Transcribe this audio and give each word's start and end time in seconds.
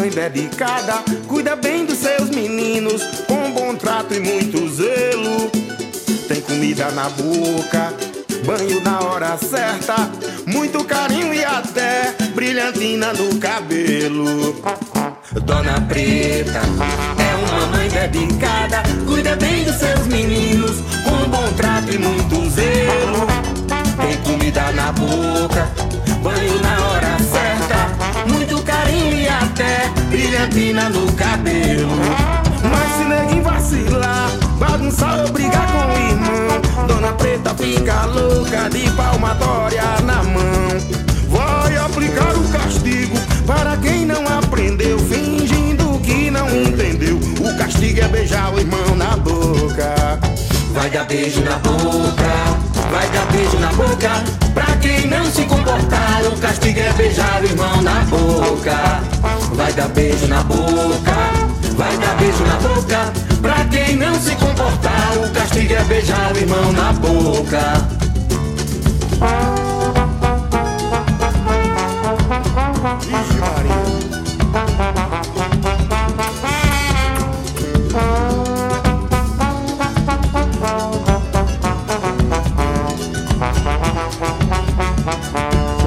mãe 0.00 0.08
dedicada, 0.10 1.02
cuida 1.26 1.56
bem 1.56 1.84
dos 1.84 1.98
seus 1.98 2.30
meninos, 2.30 3.02
com 3.26 3.50
bom 3.52 3.74
trato 3.74 4.14
e 4.14 4.20
muito 4.20 4.68
zelo. 4.68 5.50
Tem 6.28 6.40
comida 6.40 6.90
na 6.92 7.08
boca, 7.10 7.92
banho 8.44 8.80
na 8.82 9.00
hora 9.00 9.36
certa, 9.36 10.10
muito 10.46 10.84
carinho 10.84 11.34
e 11.34 11.44
até 11.44 12.14
brilhantina 12.34 13.12
no 13.12 13.38
cabelo. 13.38 14.54
Dona 15.44 15.80
Preta 15.82 16.60
é 17.18 17.50
uma 17.50 17.66
mãe 17.66 17.88
dedicada, 17.88 18.82
cuida 19.06 19.36
bem 19.36 19.64
dos 19.64 19.76
seus 19.76 20.06
meninos, 20.06 20.76
com 21.04 21.28
bom 21.28 21.52
trato 21.56 21.92
e 21.92 21.98
muito 21.98 22.50
zelo. 22.50 22.69
Brilhantina 30.46 30.88
no 30.88 31.12
cabelo. 31.12 31.90
Mas 32.62 32.96
se 32.96 33.04
neguinho 33.04 33.42
vacilar, 33.42 34.30
bagunçar 34.58 35.20
ou 35.20 35.32
brigar 35.32 35.66
com 35.72 35.86
o 35.86 35.98
irmão, 35.98 36.86
Dona 36.86 37.12
Preta 37.12 37.54
fica 37.54 38.06
louca 38.06 38.70
de 38.70 38.90
palmatória 38.90 39.82
na 40.04 40.22
mão. 40.22 40.70
Vai 41.28 41.76
aplicar 41.76 42.34
o 42.34 42.48
castigo 42.48 43.18
para 43.46 43.76
quem 43.78 44.06
não 44.06 44.26
aprendeu, 44.38 44.98
fingindo 44.98 45.98
que 46.00 46.30
não 46.30 46.48
entendeu. 46.48 47.18
O 47.40 47.58
castigo 47.58 48.00
é 48.00 48.08
beijar 48.08 48.52
o 48.54 48.58
irmão 48.58 48.96
na 48.96 49.16
boca. 49.16 50.18
Vai 50.72 50.88
dar 50.88 51.04
beijo 51.04 51.42
na 51.42 51.58
boca, 51.58 52.32
vai 52.90 53.08
dar 53.10 53.26
beijo 53.32 53.58
na 53.58 53.72
boca. 53.72 54.10
Pra 54.54 54.76
quem 54.76 55.06
não 55.06 55.24
se 55.26 55.42
comportar, 55.44 56.22
o 56.32 56.36
castigo 56.38 56.80
é 56.80 56.92
beijar 56.92 57.42
o 57.42 57.44
irmão 57.44 57.82
na 57.82 58.00
boca. 58.04 59.00
Vai 59.60 59.74
dar 59.74 59.88
beijo 59.88 60.26
na 60.26 60.42
boca, 60.42 61.12
vai 61.76 61.98
dar 61.98 62.16
beijo 62.16 62.42
na 62.44 62.56
boca. 62.56 63.12
Pra 63.42 63.62
quem 63.66 63.94
não 63.94 64.14
se 64.18 64.34
comportar, 64.36 65.18
o 65.18 65.30
castigo 65.34 65.74
é 65.74 65.84
beijar 65.84 66.32
o 66.32 66.38
irmão 66.38 66.72
na 66.72 66.94
boca. 66.94 67.60
Vixe 73.02 73.38
Maria. 73.38 73.70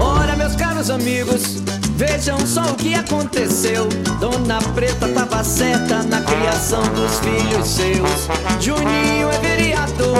Ora, 0.00 0.36
meus 0.36 0.56
caros 0.56 0.88
amigos, 0.88 1.62
vejam 1.98 2.38
só 2.46 2.62
o 2.62 2.74
que 2.76 2.94
aconteceu. 2.94 3.88
Dona 4.20 4.60
Preta 4.74 5.08
tava 5.08 5.42
certa 5.42 6.04
na 6.04 6.20
criação 6.20 6.82
dos 6.94 7.18
filhos 7.18 7.66
seus. 7.66 8.28
Juninho 8.60 9.28
é 9.28 9.38
vereador, 9.40 10.16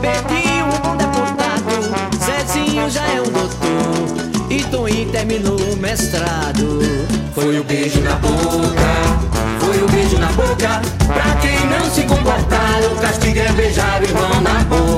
Pedrinho 0.00 0.66
um 0.66 0.78
bom 0.82 0.96
deputado, 0.96 2.20
Zezinho 2.22 2.90
já 2.90 3.06
é 3.08 3.20
um 3.20 3.30
doutor. 3.30 4.50
E 4.50 4.62
Toninho 4.64 5.10
terminou 5.10 5.58
o 5.58 5.76
mestrado. 5.78 6.80
Foi 7.34 7.58
o 7.58 7.64
beijo 7.64 8.00
na 8.02 8.14
boca, 8.16 9.58
foi 9.60 9.82
o 9.82 9.88
beijo 9.88 10.18
na 10.18 10.30
boca. 10.32 10.82
Pra 11.06 11.34
quem 11.40 11.58
não 11.66 11.90
se 11.90 12.02
comportar, 12.02 12.80
o 12.92 12.96
castigo 13.00 13.38
é 13.38 13.52
beijar 13.52 14.02
o 14.02 14.04
irmão 14.04 14.40
na 14.42 14.62
boca. 14.64 14.95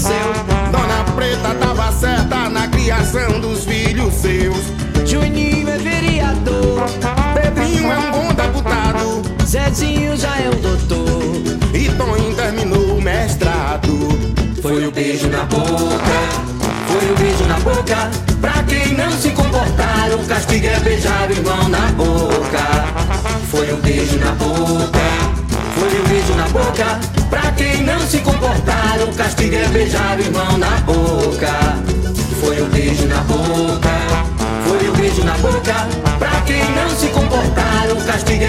Dona 0.00 1.04
Preta 1.16 1.54
tava 1.58 1.90
certa 1.90 2.48
na 2.48 2.68
criação 2.68 3.40
dos 3.40 3.64
filhos 3.64 4.14
seus. 4.14 4.56
Juninho 5.04 5.68
é 5.68 5.76
vereador, 5.76 6.84
Pedrinho 7.34 7.90
é 7.90 7.98
um 7.98 8.10
bom 8.12 8.32
deputado. 8.32 9.22
Zezinho 9.44 10.16
já 10.16 10.38
é 10.38 10.50
um 10.50 10.60
doutor. 10.60 11.42
E 11.74 11.88
Toninho 11.90 12.34
terminou 12.36 12.96
o 12.96 13.02
mestrado. 13.02 14.08
Foi 14.62 14.86
o 14.86 14.92
beijo 14.92 15.26
na 15.28 15.42
boca, 15.44 15.66
foi 16.86 17.10
o 17.10 17.16
beijo 17.16 17.44
na 17.46 17.58
boca. 17.58 18.10
Pra 18.40 18.62
quem 18.68 18.94
não 18.94 19.10
se 19.10 19.30
comportar, 19.30 20.10
o 20.12 20.24
castigo 20.28 20.66
é 20.66 20.78
beijar 20.78 21.28
o 21.28 21.32
irmão 21.32 21.68
na 21.68 21.90
boca. 21.92 22.84
Foi 23.50 23.72
um 23.72 23.80
beijo 23.80 24.16
na 24.18 24.30
boca, 24.30 24.98
foi 25.76 26.00
um 26.00 26.08
beijo 26.08 26.34
na 26.34 26.48
boca. 26.50 27.17
Pra 27.30 27.52
quem 27.52 27.82
não 27.84 28.00
se 28.00 28.18
comportar, 28.18 28.98
o 29.02 29.14
castigo 29.14 29.54
é 29.54 29.68
beijar 29.68 30.18
o 30.18 30.20
irmão 30.22 30.58
na 30.58 30.70
boca. 30.80 31.52
Foi 32.40 32.62
um 32.62 32.68
beijo 32.68 33.06
na 33.06 33.20
boca, 33.22 33.90
foi 34.66 34.88
um 34.88 34.92
beijo 34.94 35.24
na 35.24 35.36
boca. 35.38 35.74
Pra 36.18 36.40
quem 36.46 36.64
não 36.72 36.90
se 36.90 37.08
comportar, 37.08 37.88
o 37.90 37.96
castigo 38.04 38.44
é 38.44 38.47